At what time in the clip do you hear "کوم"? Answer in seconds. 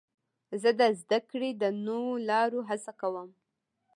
3.01-3.29